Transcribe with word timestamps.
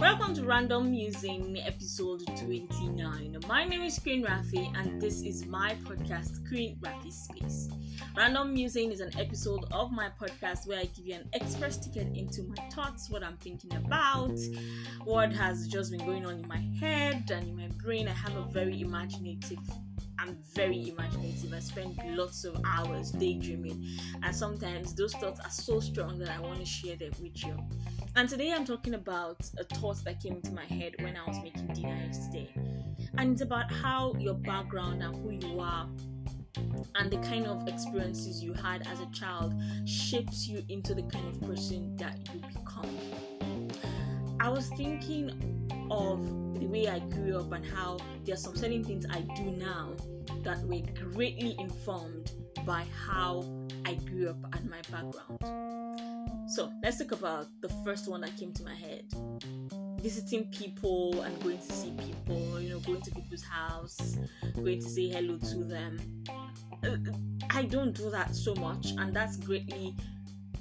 Welcome 0.00 0.34
to 0.34 0.42
Random 0.44 0.90
Musing 0.90 1.58
episode 1.64 2.26
29. 2.36 3.38
My 3.46 3.64
name 3.64 3.82
is 3.82 3.96
Queen 4.00 4.24
Rafi 4.24 4.76
and 4.76 5.00
this 5.00 5.22
is 5.22 5.46
my 5.46 5.76
podcast, 5.84 6.48
Queen 6.48 6.76
Rafi 6.80 7.12
Space. 7.12 7.68
Random 8.16 8.52
Musing 8.52 8.90
is 8.90 8.98
an 8.98 9.16
episode 9.16 9.64
of 9.70 9.92
my 9.92 10.08
podcast 10.20 10.66
where 10.66 10.80
I 10.80 10.86
give 10.86 11.06
you 11.06 11.14
an 11.14 11.28
express 11.34 11.78
ticket 11.78 12.16
into 12.16 12.42
my 12.42 12.56
thoughts, 12.70 13.08
what 13.08 13.22
I'm 13.22 13.36
thinking 13.36 13.76
about, 13.76 14.36
what 15.04 15.32
has 15.34 15.68
just 15.68 15.92
been 15.92 16.04
going 16.04 16.26
on 16.26 16.40
in 16.40 16.48
my 16.48 16.64
head 16.80 17.30
and 17.30 17.46
in 17.48 17.56
my 17.56 17.68
brain. 17.80 18.08
I 18.08 18.12
have 18.12 18.34
a 18.34 18.42
very 18.50 18.80
imaginative 18.80 19.60
I'm 20.26 20.38
very 20.54 20.88
imaginative. 20.88 21.52
I 21.52 21.60
spend 21.60 22.00
lots 22.16 22.44
of 22.44 22.60
hours 22.66 23.12
daydreaming, 23.12 23.86
and 24.24 24.34
sometimes 24.34 24.92
those 24.92 25.14
thoughts 25.14 25.38
are 25.38 25.50
so 25.50 25.78
strong 25.78 26.18
that 26.18 26.30
I 26.30 26.40
want 26.40 26.58
to 26.58 26.66
share 26.66 26.96
them 26.96 27.12
with 27.22 27.44
you. 27.44 27.56
And 28.16 28.28
today 28.28 28.52
I'm 28.52 28.64
talking 28.64 28.94
about 28.94 29.48
a 29.56 29.62
thought 29.62 30.02
that 30.04 30.20
came 30.20 30.32
into 30.32 30.50
my 30.50 30.64
head 30.64 30.94
when 30.98 31.16
I 31.16 31.24
was 31.28 31.38
making 31.44 31.68
dinner 31.68 31.96
yesterday. 32.06 32.52
And 33.18 33.32
it's 33.32 33.42
about 33.42 33.70
how 33.70 34.14
your 34.18 34.34
background 34.34 35.00
and 35.00 35.14
who 35.14 35.46
you 35.46 35.60
are 35.60 35.88
and 36.96 37.10
the 37.10 37.18
kind 37.18 37.46
of 37.46 37.68
experiences 37.68 38.42
you 38.42 38.52
had 38.52 38.84
as 38.88 38.98
a 39.00 39.06
child 39.12 39.54
shapes 39.84 40.48
you 40.48 40.64
into 40.68 40.92
the 40.92 41.02
kind 41.02 41.28
of 41.28 41.40
person 41.42 41.96
that 41.98 42.18
you 42.34 42.40
become. 42.40 42.98
I 44.40 44.48
was 44.48 44.70
thinking 44.70 45.30
of 45.90 46.58
the 46.58 46.66
way 46.66 46.88
I 46.88 46.98
grew 46.98 47.38
up 47.38 47.52
and 47.52 47.64
how 47.64 47.98
there 48.24 48.34
are 48.34 48.38
some 48.38 48.56
certain 48.56 48.82
things 48.82 49.06
I 49.08 49.20
do 49.20 49.52
now 49.52 49.92
that 50.46 50.64
were 50.64 50.80
greatly 51.12 51.56
informed 51.58 52.30
by 52.64 52.84
how 53.06 53.44
I 53.84 53.94
grew 53.94 54.30
up 54.30 54.36
and 54.54 54.70
my 54.70 54.80
background. 54.92 55.40
So 56.48 56.70
let's 56.84 56.98
talk 56.98 57.10
about 57.10 57.48
the 57.62 57.68
first 57.84 58.08
one 58.08 58.20
that 58.20 58.36
came 58.36 58.52
to 58.52 58.62
my 58.62 58.74
head. 58.74 59.04
Visiting 60.00 60.44
people 60.52 61.22
and 61.22 61.42
going 61.42 61.58
to 61.58 61.72
see 61.72 61.92
people, 61.98 62.60
you 62.60 62.70
know, 62.70 62.78
going 62.78 63.00
to 63.00 63.10
people's 63.10 63.42
house, 63.42 64.18
going 64.54 64.80
to 64.80 64.88
say 64.88 65.08
hello 65.08 65.36
to 65.36 65.64
them. 65.64 65.98
Uh, 66.84 66.96
I 67.50 67.64
don't 67.64 67.92
do 67.92 68.08
that 68.10 68.36
so 68.36 68.54
much, 68.54 68.90
and 68.98 69.12
that's 69.12 69.36
greatly 69.38 69.96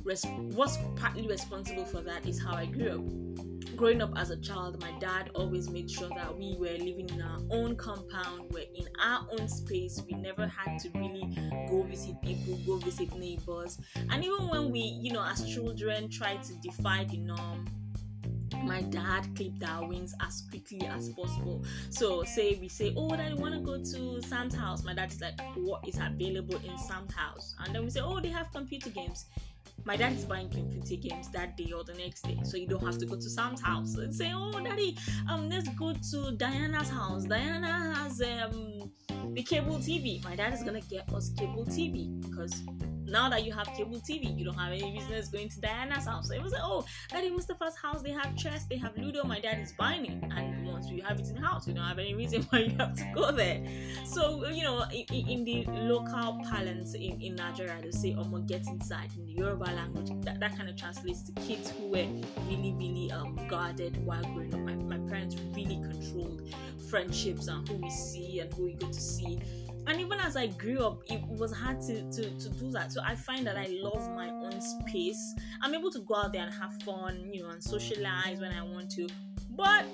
res- 0.03 0.25
what's 0.55 0.79
partly 0.95 1.27
responsible 1.27 1.85
for 1.85 2.01
that 2.01 2.25
is 2.25 2.41
how 2.41 2.55
I 2.55 2.65
grew 2.65 2.89
up 2.89 3.54
growing 3.75 4.01
up 4.01 4.11
as 4.17 4.29
a 4.29 4.37
child, 4.37 4.81
my 4.81 4.91
dad 4.99 5.31
always 5.35 5.69
made 5.69 5.89
sure 5.89 6.09
that 6.09 6.37
we 6.37 6.55
were 6.57 6.77
living 6.77 7.09
in 7.09 7.21
our 7.21 7.39
own 7.51 7.75
compound, 7.75 8.49
we're 8.51 8.63
in 8.75 8.87
our 9.03 9.27
own 9.31 9.47
space. 9.47 10.01
We 10.09 10.17
never 10.17 10.47
had 10.47 10.79
to 10.79 10.89
really 10.95 11.37
go 11.69 11.83
visit 11.83 12.21
people, 12.21 12.57
go 12.65 12.77
visit 12.77 13.13
neighbors. 13.15 13.79
And 14.09 14.23
even 14.23 14.47
when 14.47 14.71
we, 14.71 14.79
you 14.79 15.13
know, 15.13 15.23
as 15.23 15.47
children 15.53 16.09
tried 16.09 16.43
to 16.43 16.53
defy 16.55 17.05
the 17.05 17.17
norm, 17.17 17.65
my 18.63 18.81
dad 18.83 19.27
clipped 19.35 19.63
our 19.63 19.87
wings 19.87 20.13
as 20.21 20.43
quickly 20.49 20.81
as 20.87 21.09
possible. 21.09 21.63
So, 21.89 22.23
say 22.23 22.57
we 22.61 22.69
say, 22.69 22.93
Oh, 22.95 23.09
daddy, 23.09 23.35
want 23.35 23.53
to 23.53 23.59
go 23.59 23.77
to 23.77 24.21
Sam's 24.21 24.55
house. 24.55 24.83
My 24.83 24.93
dad 24.93 25.11
is 25.11 25.19
like, 25.19 25.39
What 25.55 25.87
is 25.87 25.97
available 25.97 26.55
in 26.55 26.77
Sam's 26.77 27.13
house? 27.13 27.55
And 27.59 27.75
then 27.75 27.83
we 27.83 27.89
say, 27.89 28.01
Oh, 28.01 28.19
they 28.19 28.29
have 28.29 28.51
computer 28.51 28.89
games 28.89 29.25
my 29.85 29.95
dad 29.95 30.13
is 30.13 30.25
buying 30.25 30.49
computer 30.49 30.95
games 30.95 31.29
that 31.29 31.55
day 31.55 31.71
or 31.71 31.83
the 31.83 31.93
next 31.93 32.23
day, 32.23 32.39
so 32.43 32.57
you 32.57 32.67
don't 32.67 32.83
have 32.83 32.97
to 32.97 33.05
go 33.05 33.15
to 33.15 33.29
Sam's 33.29 33.61
house 33.61 33.95
and 33.95 34.13
say, 34.13 34.31
"Oh, 34.33 34.59
daddy, 34.59 34.97
um, 35.29 35.49
let's 35.49 35.69
go 35.69 35.93
to 35.93 36.31
Diana's 36.31 36.89
house. 36.89 37.25
Diana 37.25 37.93
has 37.95 38.21
um 38.21 38.91
the 39.33 39.43
cable 39.43 39.77
TV." 39.77 40.23
My 40.23 40.35
dad 40.35 40.53
is 40.53 40.63
gonna 40.63 40.81
get 40.81 41.11
us 41.13 41.29
cable 41.37 41.65
TV 41.65 42.19
because 42.21 42.63
now 43.07 43.29
that 43.29 43.45
you 43.45 43.51
have 43.53 43.67
cable 43.67 43.99
TV, 43.99 44.37
you 44.37 44.45
don't 44.45 44.57
have 44.57 44.71
any 44.71 44.97
business 44.97 45.27
going 45.27 45.49
to 45.49 45.59
Diana's 45.59 46.05
house. 46.05 46.27
So 46.27 46.33
it 46.33 46.41
was 46.41 46.53
like, 46.53 46.61
oh, 46.63 46.85
Daddy 47.09 47.29
Mustafa's 47.29 47.75
house, 47.75 48.01
they 48.01 48.11
have 48.11 48.35
chess, 48.35 48.65
they 48.65 48.77
have 48.77 48.97
Ludo. 48.97 49.23
My 49.23 49.39
dad 49.39 49.59
is 49.59 49.73
buying 49.73 50.05
it, 50.05 50.23
and 50.35 50.67
once 50.67 50.89
we 50.89 50.99
have 51.01 51.19
it 51.19 51.27
in 51.29 51.35
house, 51.35 51.67
we 51.67 51.73
don't 51.73 51.83
have 51.85 51.99
any 51.99 52.13
reason 52.13 52.43
why 52.49 52.59
you 52.59 52.75
have 52.77 52.95
to 52.95 53.11
go 53.13 53.31
there. 53.31 53.61
So 54.05 54.47
you 54.49 54.63
know, 54.63 54.83
in, 54.91 55.27
in 55.27 55.43
the 55.45 55.65
local 55.67 56.41
parlance 56.49 56.93
in, 56.93 57.21
in 57.21 57.35
Nigeria, 57.35 57.77
they 57.81 57.91
say 57.91 58.13
"Omo 58.13 58.45
get 58.47 58.65
inside" 58.67 59.09
in 59.17 59.25
the 59.25 59.33
Yoruba 59.33 59.65
language. 59.65 60.09
That, 60.25 60.39
that 60.39 60.57
kind 60.57 60.69
of 60.69 60.75
translates 60.75 61.21
to 61.23 61.31
kids 61.41 61.71
who 61.71 61.87
were 61.89 62.07
really, 62.47 62.73
really 62.77 63.11
um, 63.11 63.39
guarded 63.47 64.03
while 64.05 64.23
growing 64.33 64.53
up. 64.53 64.61
My, 64.61 64.75
my 64.97 65.09
parents 65.09 65.35
really 65.55 65.75
controlled 65.77 66.41
friendships 66.89 67.47
and 67.47 67.67
who 67.67 67.75
we 67.75 67.89
see 67.89 68.39
and 68.39 68.53
who 68.53 68.65
we 68.65 68.73
go 68.73 68.87
to 68.87 68.93
see 68.93 69.39
and 69.87 69.99
even 69.99 70.19
as 70.19 70.35
I 70.35 70.47
grew 70.47 70.79
up, 70.79 71.03
it 71.07 71.21
was 71.27 71.51
hard 71.53 71.81
to, 71.81 72.09
to, 72.11 72.29
to 72.39 72.49
do 72.49 72.71
that. 72.71 72.91
So 72.91 73.01
I 73.03 73.15
find 73.15 73.45
that 73.47 73.57
I 73.57 73.67
love 73.69 74.09
my 74.15 74.29
own 74.29 74.59
space. 74.61 75.35
I'm 75.61 75.73
able 75.73 75.91
to 75.91 75.99
go 75.99 76.15
out 76.15 76.33
there 76.33 76.43
and 76.43 76.53
have 76.53 76.81
fun, 76.83 77.29
you 77.31 77.43
know, 77.43 77.49
and 77.49 77.63
socialize 77.63 78.39
when 78.39 78.51
I 78.51 78.63
want 78.63 78.91
to. 78.91 79.07
But 79.51 79.85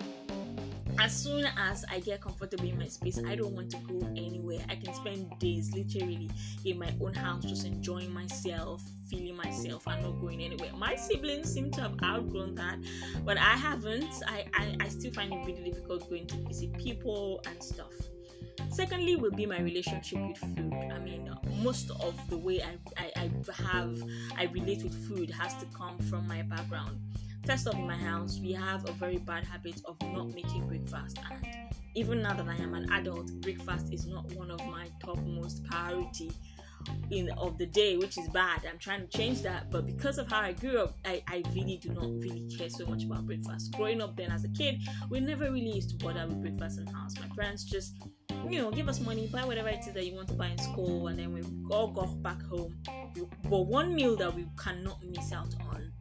as 1.00 1.16
soon 1.16 1.46
as 1.58 1.86
I 1.90 2.00
get 2.00 2.22
comfortable 2.22 2.66
in 2.66 2.78
my 2.78 2.88
space, 2.88 3.20
I 3.26 3.36
don't 3.36 3.54
want 3.54 3.72
to 3.72 3.78
go 3.78 4.08
anywhere. 4.16 4.60
I 4.70 4.76
can 4.76 4.94
spend 4.94 5.32
days 5.40 5.74
literally 5.74 6.30
in 6.66 6.78
my 6.78 6.94
own 7.02 7.14
house 7.14 7.44
just 7.44 7.66
enjoying 7.66 8.14
myself, 8.14 8.82
feeling 9.10 9.36
myself, 9.36 9.88
and 9.88 10.04
not 10.04 10.22
going 10.22 10.42
anywhere. 10.42 10.72
My 10.78 10.96
siblings 10.96 11.52
seem 11.52 11.72
to 11.72 11.82
have 11.82 11.96
outgrown 12.04 12.56
that, 12.56 12.78
but 13.26 13.38
I 13.38 13.56
haven't. 13.56 14.14
I, 14.28 14.46
I, 14.54 14.76
I 14.80 14.88
still 14.90 15.12
find 15.12 15.34
it 15.34 15.46
really 15.46 15.72
difficult 15.72 16.10
going 16.10 16.28
to 16.28 16.36
visit 16.48 16.78
people 16.78 17.42
and 17.48 17.62
stuff. 17.62 17.94
Secondly, 18.82 19.16
will 19.16 19.30
be 19.30 19.46
my 19.46 19.60
relationship 19.60 20.18
with 20.28 20.38
food. 20.40 20.74
I 20.92 20.98
mean, 20.98 21.30
most 21.62 21.92
of 21.92 22.16
the 22.32 22.38
way 22.38 22.64
I, 22.64 22.80
I, 22.98 23.12
I 23.16 23.62
have, 23.62 24.02
I 24.36 24.46
relate 24.46 24.82
with 24.82 24.96
food 25.08 25.30
has 25.30 25.54
to 25.58 25.68
come 25.68 26.00
from 26.00 26.28
my 26.28 26.42
background. 26.42 27.00
First 27.46 27.68
off, 27.68 27.76
in 27.76 27.86
my 27.86 27.96
house, 27.96 28.40
we 28.42 28.54
have 28.54 28.90
a 28.90 28.92
very 28.94 29.18
bad 29.18 29.44
habit 29.44 29.84
of 29.86 30.02
not 30.02 30.34
making 30.34 30.68
breakfast, 30.68 31.20
and 31.30 31.48
even 31.94 32.24
now 32.24 32.34
that 32.34 32.48
I 32.48 32.56
am 32.56 32.74
an 32.74 32.92
adult, 32.92 33.32
breakfast 33.42 33.94
is 33.94 34.08
not 34.08 34.26
one 34.34 34.50
of 34.50 34.66
my 34.66 34.88
topmost 35.00 35.64
priority 35.66 36.32
in 37.10 37.30
of 37.32 37.58
the 37.58 37.66
day, 37.66 37.98
which 37.98 38.18
is 38.18 38.28
bad. 38.30 38.62
I'm 38.70 38.80
trying 38.80 39.08
to 39.08 39.18
change 39.18 39.42
that, 39.42 39.70
but 39.70 39.86
because 39.86 40.18
of 40.18 40.30
how 40.30 40.42
I 40.42 40.54
grew 40.54 40.80
up, 40.80 40.98
I, 41.06 41.24
I 41.28 41.44
really 41.54 41.78
do 41.78 41.90
not 41.90 42.10
really 42.20 42.48
care 42.58 42.70
so 42.70 42.86
much 42.86 43.04
about 43.04 43.26
breakfast. 43.26 43.74
Growing 43.76 44.02
up 44.02 44.16
then 44.16 44.32
as 44.32 44.44
a 44.44 44.50
kid, 44.50 44.82
we 45.10 45.20
never 45.20 45.52
really 45.52 45.74
used 45.76 45.90
to 45.92 46.06
bother 46.06 46.26
with 46.28 46.42
breakfast 46.42 46.80
in 46.80 46.88
house. 46.88 47.14
My 47.20 47.28
parents 47.36 47.64
just 47.64 47.96
you 48.50 48.62
know, 48.62 48.72
give 48.72 48.90
us 48.90 49.00
money, 49.00 49.28
buy 49.28 49.46
whatever 49.46 49.70
it 49.70 49.80
is 49.80 49.94
that 49.94 50.06
you 50.06 50.16
want 50.16 50.28
to 50.30 50.34
buy 50.34 50.48
in 50.48 50.58
school, 50.58 51.08
and 51.08 51.20
then 51.20 51.34
we 51.34 51.42
all 51.74 51.88
go 51.88 52.06
back 52.06 52.42
home. 52.44 52.76
But 53.50 53.62
one 53.62 53.94
meal 53.94 54.16
that 54.18 54.34
we 54.34 54.48
cannot 54.58 55.04
miss 55.04 55.32
out 55.32 55.54
on 55.70 55.92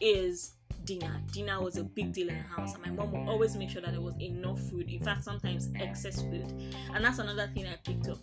is 0.00 0.54
dinner. 0.88 1.20
Dinner 1.32 1.60
was 1.62 1.76
a 1.76 1.84
big 1.84 2.12
deal 2.12 2.30
in 2.30 2.38
the 2.38 2.42
house, 2.42 2.74
and 2.74 2.84
my 2.84 2.90
mom 2.90 3.12
would 3.12 3.28
always 3.28 3.54
make 3.56 3.68
sure 3.68 3.82
that 3.82 3.92
there 3.92 4.00
was 4.00 4.16
enough 4.20 4.58
food. 4.58 4.88
In 4.88 5.02
fact, 5.04 5.22
sometimes 5.22 5.68
excess 5.78 6.22
food, 6.22 6.50
and 6.94 7.04
that's 7.04 7.18
another 7.18 7.50
thing 7.54 7.66
I 7.66 7.76
picked 7.84 8.08
up. 8.08 8.18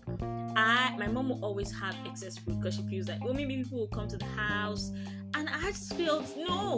I 0.57 0.95
my 0.97 1.07
mom 1.07 1.29
will 1.29 1.45
always 1.45 1.71
have 1.79 1.95
excess 2.05 2.37
food 2.39 2.59
because 2.59 2.75
she 2.75 2.81
feels 2.83 3.07
like, 3.07 3.23
well, 3.23 3.35
maybe 3.35 3.57
people 3.57 3.79
will 3.79 3.87
come 3.87 4.07
to 4.07 4.17
the 4.17 4.25
house, 4.25 4.91
and 5.35 5.47
I 5.47 5.71
just 5.71 5.93
felt 5.93 6.35
no 6.35 6.77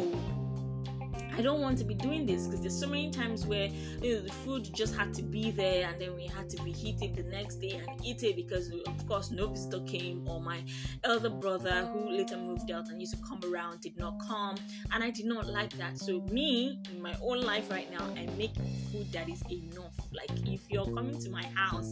I 1.37 1.41
don't 1.41 1.61
want 1.61 1.77
to 1.77 1.83
be 1.83 1.93
doing 1.93 2.25
this 2.25 2.47
because 2.47 2.61
there's 2.61 2.77
so 2.77 2.87
many 2.87 3.11
times 3.11 3.45
where 3.45 3.67
you 4.01 4.15
know, 4.15 4.21
the 4.21 4.31
food 4.31 4.73
just 4.73 4.95
had 4.95 5.13
to 5.13 5.21
be 5.21 5.51
there 5.51 5.87
and 5.87 6.01
then 6.01 6.15
we 6.15 6.25
had 6.25 6.49
to 6.49 6.63
reheat 6.63 7.03
it 7.03 7.15
the 7.15 7.23
next 7.23 7.55
day 7.55 7.79
and 7.79 7.87
eat 8.03 8.23
it 8.23 8.35
because 8.35 8.71
of 8.71 9.07
course 9.07 9.29
no 9.29 9.47
visitor 9.47 9.79
came 9.81 10.27
or 10.27 10.41
my 10.41 10.63
elder 11.03 11.29
brother 11.29 11.85
who 11.93 12.09
later 12.09 12.37
moved 12.37 12.71
out 12.71 12.89
and 12.89 12.99
used 12.99 13.13
to 13.13 13.21
come 13.21 13.39
around 13.51 13.81
did 13.81 13.95
not 13.99 14.15
come 14.27 14.55
and 14.91 15.03
I 15.03 15.11
did 15.11 15.27
not 15.27 15.45
like 15.45 15.77
that. 15.77 15.99
So 15.99 16.21
me 16.31 16.79
in 16.91 17.01
my 17.01 17.13
own 17.21 17.41
life 17.41 17.69
right 17.69 17.91
now 17.91 18.05
I 18.15 18.25
make 18.35 18.55
food 18.91 19.11
that 19.11 19.29
is 19.29 19.43
enough. 19.51 19.93
Like 20.11 20.31
if 20.47 20.61
you're 20.69 20.85
coming 20.85 21.19
to 21.19 21.29
my 21.29 21.45
house 21.53 21.91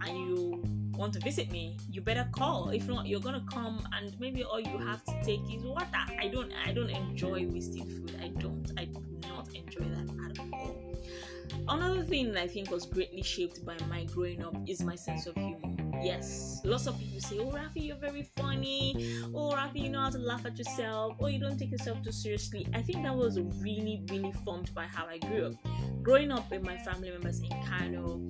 and 0.00 0.18
you 0.18 0.77
want 0.98 1.12
to 1.12 1.20
visit 1.20 1.50
me, 1.52 1.76
you 1.90 2.00
better 2.00 2.28
call. 2.32 2.70
If 2.70 2.88
not, 2.88 3.06
you're 3.06 3.20
gonna 3.20 3.44
come 3.50 3.86
and 3.92 4.18
maybe 4.18 4.42
all 4.42 4.58
you 4.58 4.76
have 4.78 5.04
to 5.04 5.12
take 5.22 5.40
is 5.54 5.62
water. 5.62 5.86
I 6.20 6.26
don't 6.26 6.52
I 6.66 6.72
don't 6.72 6.90
enjoy 6.90 7.46
wasting 7.46 7.86
food. 7.86 8.16
I 8.20 8.28
don't. 8.28 8.70
I 8.76 8.86
do 8.86 9.04
not 9.22 9.48
enjoy 9.54 9.84
that 9.84 10.30
at 10.30 10.38
all. 10.52 10.76
Another 11.68 12.02
thing 12.02 12.36
I 12.36 12.48
think 12.48 12.70
was 12.70 12.84
greatly 12.84 13.22
shaped 13.22 13.64
by 13.64 13.76
my 13.88 14.04
growing 14.04 14.42
up 14.42 14.56
is 14.66 14.82
my 14.82 14.96
sense 14.96 15.26
of 15.26 15.36
humor. 15.36 15.87
Yes, 16.02 16.60
lots 16.64 16.86
of 16.86 16.98
people 16.98 17.20
say, 17.20 17.38
Oh, 17.38 17.50
Rafi, 17.50 17.86
you're 17.86 17.96
very 17.96 18.22
funny. 18.36 19.20
Oh, 19.34 19.52
Rafi, 19.52 19.82
you 19.82 19.88
know 19.88 20.00
how 20.00 20.10
to 20.10 20.18
laugh 20.18 20.46
at 20.46 20.56
yourself. 20.56 21.16
Oh, 21.20 21.26
you 21.26 21.40
don't 21.40 21.58
take 21.58 21.72
yourself 21.72 22.02
too 22.02 22.12
seriously. 22.12 22.66
I 22.72 22.82
think 22.82 23.02
that 23.02 23.14
was 23.14 23.40
really, 23.40 24.04
really 24.10 24.32
formed 24.44 24.72
by 24.74 24.84
how 24.84 25.06
I 25.06 25.18
grew 25.18 25.46
up. 25.46 25.54
Growing 26.02 26.30
up 26.30 26.50
with 26.50 26.62
my 26.62 26.76
family 26.78 27.10
members 27.10 27.40
in 27.40 27.50
Kano, 27.66 28.20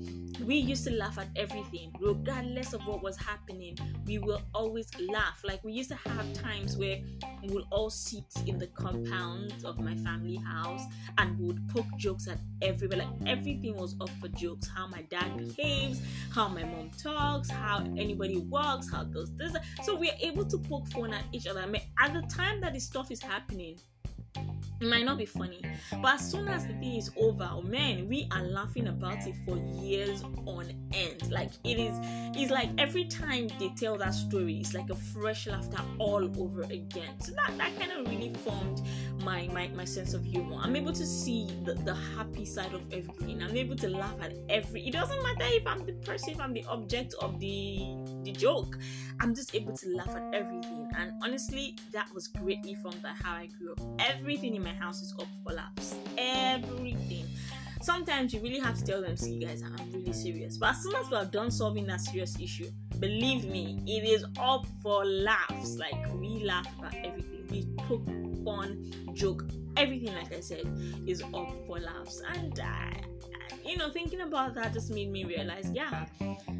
we 0.45 0.57
used 0.57 0.85
to 0.85 0.91
laugh 0.93 1.19
at 1.19 1.29
everything, 1.37 1.93
regardless 2.01 2.73
of 2.73 2.87
what 2.87 3.03
was 3.03 3.17
happening. 3.17 3.77
We 4.07 4.19
will 4.19 4.43
always 4.55 4.89
laugh. 4.99 5.43
Like, 5.45 5.63
we 5.63 5.73
used 5.73 5.91
to 5.91 5.97
have 5.97 6.33
times 6.33 6.77
where 6.77 6.99
we 7.43 7.55
would 7.55 7.65
all 7.71 7.91
sit 7.91 8.25
in 8.47 8.59
the 8.59 8.69
compound 8.69 9.55
of 9.65 9.79
my 9.79 9.95
family 9.97 10.37
house 10.37 10.83
and 11.19 11.39
we 11.39 11.47
would 11.47 11.69
poke 11.69 11.87
jokes 11.99 12.29
at 12.29 12.39
everybody. 12.63 13.03
Like, 13.03 13.29
everything 13.29 13.77
was 13.77 13.95
up 14.01 14.11
for 14.21 14.29
jokes. 14.29 14.69
How 14.69 14.87
my 14.87 15.03
dad 15.03 15.37
behaves, 15.37 16.01
how 16.33 16.49
my 16.49 16.65
mom 16.65 16.91
talks, 16.99 17.51
how 17.59 17.85
anybody 17.97 18.39
works, 18.39 18.91
how 18.93 19.05
does 19.05 19.35
this. 19.37 19.55
So 19.85 19.97
we're 19.97 20.17
able 20.21 20.45
to 20.47 20.59
poke 20.59 20.89
fun 20.89 21.13
at 21.13 21.25
each 21.33 21.47
other. 21.47 21.61
I 21.61 21.67
mean, 21.67 21.83
at 21.99 22.15
the 22.15 22.23
time 22.23 22.61
that 22.61 22.73
this 22.75 22.85
stuff 22.85 23.11
is 23.11 23.21
happening, 23.21 23.77
it 24.81 24.87
might 24.87 25.05
not 25.05 25.19
be 25.19 25.27
funny, 25.27 25.61
but 26.01 26.15
as 26.15 26.31
soon 26.31 26.49
as 26.49 26.67
the 26.67 26.73
thing 26.75 26.95
is 26.97 27.11
over, 27.17 27.49
oh 27.51 27.63
man, 27.63 28.09
we 28.09 28.29
are 28.31 28.43
laughing 28.43 28.89
about 28.89 29.27
it 29.27 29.35
for 29.45 29.57
years 29.83 30.23
on 30.47 30.73
end. 30.93 31.31
Like 31.31 31.51
it 31.65 31.79
is, 31.79 31.97
it's 32.37 32.51
like 32.51 32.71
every 32.79 33.05
time 33.05 33.49
they 33.59 33.71
tell 33.77 33.97
that 33.99 34.15
story, 34.15 34.59
it's 34.59 34.75
like 34.75 34.91
a 34.91 34.95
fresh 34.95 35.47
laughter 35.47 35.83
all 35.99 36.25
over 36.41 36.63
again. 36.63 37.21
So 37.21 37.33
that 37.33 37.57
that 37.59 37.79
kind 37.79 37.93
of 37.93 38.09
really 38.09 38.33
formed 38.45 38.83
my 39.23 39.49
my, 39.53 39.69
my 39.69 39.85
sense 39.85 40.15
of 40.15 40.25
humor. 40.25 40.59
I'm 40.61 40.77
able 40.77 40.93
to 40.93 41.07
see 41.07 41.49
the, 41.65 41.75
the 41.75 41.95
happy 41.95 42.45
side 42.45 42.73
of 42.73 42.83
everything. 42.93 43.43
I'm 43.43 43.57
able 43.57 43.77
to 43.77 43.89
laugh 43.89 44.17
at 44.23 44.35
every. 44.49 44.87
It 44.87 44.93
doesn't 44.93 45.23
matter 45.23 45.45
if 45.55 45.67
I'm 45.67 45.85
the 45.85 45.93
person, 45.93 46.31
if 46.31 46.41
I'm 46.41 46.53
the 46.53 46.65
object 46.69 47.15
of 47.21 47.41
the 47.41 47.81
the 48.23 48.33
joke. 48.33 48.79
I'm 49.21 49.35
just 49.35 49.55
able 49.55 49.77
to 49.77 49.89
laugh 49.97 50.15
at 50.15 50.35
everything. 50.35 50.91
And 50.97 51.13
honestly, 51.23 51.77
that 51.93 52.13
was 52.15 52.29
greatly 52.29 52.75
from 52.77 52.93
the 53.03 53.09
how 53.09 53.35
I 53.35 53.47
grew 53.47 53.73
up. 53.73 53.81
Everything 53.99 54.55
in 54.55 54.63
my 54.63 54.75
house 54.75 55.03
is 55.03 55.15
up 55.19 55.27
for 55.45 55.53
laughs. 55.53 55.97
Everything. 56.17 57.27
Sometimes 57.81 58.35
you 58.35 58.41
really 58.41 58.59
have 58.59 58.77
to 58.79 58.85
tell 58.85 59.01
them, 59.03 59.17
see 59.17 59.39
guys, 59.39 59.63
I'm 59.63 59.93
really 59.93 60.13
serious. 60.13 60.59
But 60.59 60.71
as 60.71 60.83
soon 60.83 60.95
as 60.97 61.11
we 61.11 61.17
are 61.17 61.25
done 61.25 61.51
solving 61.51 61.87
that 61.87 62.01
serious 62.01 62.39
issue, 62.41 62.71
believe 62.99 63.45
me, 63.45 63.81
it 63.87 64.05
is 64.05 64.25
up 64.41 64.67
for 64.83 65.05
laughs. 65.05 65.77
Like 65.77 65.97
we 66.15 66.45
laugh 66.45 66.67
about 66.79 66.95
everything. 66.95 67.47
We 67.51 67.67
poke 67.85 68.07
fun, 68.45 68.93
joke, 69.15 69.45
everything 69.77 70.15
like 70.15 70.33
I 70.33 70.41
said 70.41 70.65
is 71.07 71.23
up 71.23 71.49
for 71.67 71.79
laughs. 71.79 72.21
And 72.35 72.59
uh, 72.61 72.91
you 73.69 73.77
know, 73.77 73.91
thinking 73.91 74.23
about 74.23 74.55
that 74.55 74.73
just 74.73 74.91
made 74.91 75.11
me 75.11 75.25
realize, 75.25 75.71
yeah, 75.73 76.07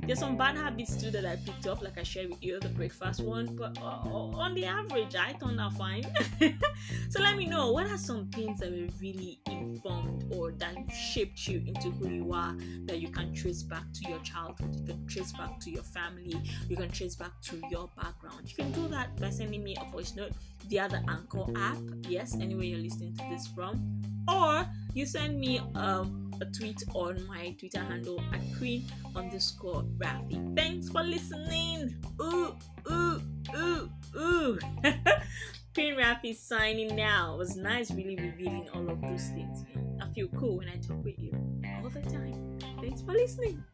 there's 0.07 0.19
some 0.19 0.37
bad 0.37 0.57
habits 0.57 0.97
too 0.97 1.11
that 1.11 1.25
I 1.25 1.37
picked 1.37 1.67
up, 1.67 1.83
like 1.83 1.99
I 1.99 2.03
shared 2.03 2.31
with 2.31 2.43
you, 2.43 2.61
the 2.61 2.69
breakfast 2.69 3.21
one. 3.21 3.57
But 3.57 3.79
uh, 3.79 4.09
on 4.09 4.55
the 4.55 4.65
average, 4.65 5.15
I 5.15 5.33
turned 5.33 5.61
out 5.61 5.75
fine. 5.75 6.05
so 7.11 7.21
let 7.21 7.37
me 7.37 7.47
know 7.47 7.73
what 7.73 7.87
are 7.87 7.99
some 7.99 8.27
things 8.29 8.61
that 8.61 8.71
were 8.71 8.89
really 9.01 9.41
informed 9.51 10.33
or 10.35 10.53
that 10.53 10.77
shaped 10.93 11.47
you 11.47 11.63
into 11.67 11.91
who 11.91 12.09
you 12.09 12.33
are 12.33 12.55
that 12.85 13.01
you 13.01 13.09
can 13.09 13.35
trace 13.35 13.63
back 13.63 13.85
to 13.95 14.09
your 14.09 14.19
childhood, 14.21 14.75
you 14.77 14.87
can 14.87 15.07
trace 15.07 15.33
back 15.33 15.59
to 15.61 15.71
your 15.71 15.83
family, 15.83 16.41
you 16.69 16.77
can 16.77 16.91
trace 16.91 17.17
back 17.17 17.33
to 17.43 17.61
your 17.71 17.91
background. 17.97 18.49
You 18.49 18.57
can 18.57 18.73
do 18.73 18.89
that 18.89 19.17
by 19.21 19.31
sending 19.31 19.63
me 19.63 19.77
a 19.81 19.91
voice 19.91 20.15
note 20.17 20.33
via 20.69 20.89
the 20.89 21.03
Anchor 21.09 21.47
app. 21.57 21.79
Yes, 22.09 22.35
anywhere 22.41 22.65
you're 22.65 22.79
listening 22.81 23.15
to 23.17 23.25
this 23.31 23.47
from, 23.47 24.01
or 24.27 24.67
you 24.95 25.07
send 25.07 25.39
me 25.39 25.61
um 25.75 26.31
a 26.41 26.45
tweet 26.47 26.83
on 26.95 27.27
my 27.27 27.55
Twitter 27.59 27.81
handle 27.81 28.21
at 28.33 28.41
queen 28.59 28.85
underscore 29.17 29.83
Rafi. 29.99 30.57
Thanks 30.57 30.89
for 30.89 31.03
listening. 31.03 31.97
Ooh, 32.23 32.55
ooh, 32.91 33.21
ooh, 33.57 33.91
ooh. 34.17 34.59
Queen 35.75 35.95
Rafi 35.97 36.37
signing 36.37 36.95
now. 36.97 37.35
It 37.35 37.39
was 37.39 37.57
nice 37.57 37.91
really 37.91 38.17
revealing 38.17 38.69
all 38.75 38.89
of 38.89 39.01
those 39.01 39.29
things. 39.29 39.65
I 40.01 40.13
feel 40.13 40.29
cool 40.29 40.59
when 40.59 40.69
I 40.69 40.77
talk 40.77 41.03
with 41.05 41.19
you 41.19 41.33
all 41.83 41.91
the 41.91 42.03
time. 42.03 42.59
Thanks 42.81 43.03
for 43.03 43.13
listening. 43.13 43.65